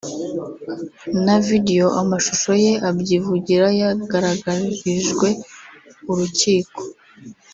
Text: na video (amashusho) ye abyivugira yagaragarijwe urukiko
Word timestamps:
na 1.25 1.35
video 1.47 1.85
(amashusho) 2.01 2.51
ye 2.63 2.73
abyivugira 2.89 3.67
yagaragarijwe 3.81 5.29
urukiko 6.11 6.79